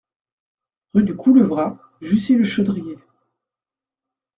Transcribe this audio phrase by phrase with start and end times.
[0.95, 2.97] Rue du Coulevra, Jussy-le-Chaudrier